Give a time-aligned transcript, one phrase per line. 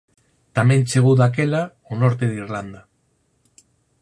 [0.57, 2.81] Tamén chegou daquela ao norte de Irlanda.